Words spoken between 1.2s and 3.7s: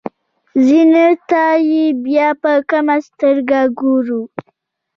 ته یې بیا په کمه سترګه